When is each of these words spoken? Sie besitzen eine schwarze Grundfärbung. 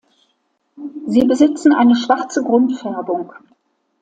Sie 1.05 1.23
besitzen 1.25 1.73
eine 1.75 1.95
schwarze 1.95 2.41
Grundfärbung. 2.41 3.31